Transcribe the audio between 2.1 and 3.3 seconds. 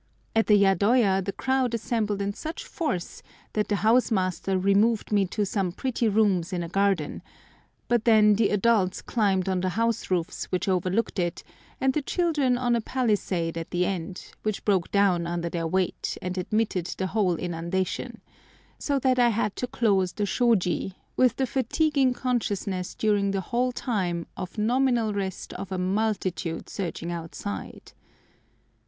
in such force